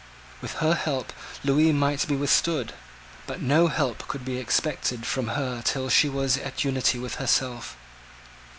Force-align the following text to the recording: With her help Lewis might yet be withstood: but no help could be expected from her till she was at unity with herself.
With 0.41 0.53
her 0.53 0.73
help 0.73 1.13
Lewis 1.43 1.75
might 1.75 1.99
yet 2.01 2.07
be 2.07 2.15
withstood: 2.15 2.73
but 3.27 3.39
no 3.39 3.67
help 3.67 4.07
could 4.07 4.25
be 4.25 4.37
expected 4.39 5.05
from 5.05 5.27
her 5.27 5.61
till 5.63 5.89
she 5.89 6.09
was 6.09 6.37
at 6.37 6.63
unity 6.63 6.97
with 6.97 7.17
herself. 7.17 7.77